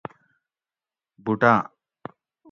[1.23, 1.59] بوٹاۤن